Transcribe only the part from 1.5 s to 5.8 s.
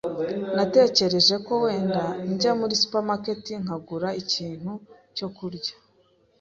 wenda njya muri supermarket nkagura ikintu cyo kurya.